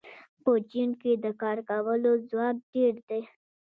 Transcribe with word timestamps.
په 0.43 0.51
چین 0.71 0.89
کې 1.01 1.11
د 1.23 1.25
کار 1.41 1.57
کولو 1.69 2.11
ځواک 2.29 2.57
ډېر 2.73 2.95
دی. 3.09 3.21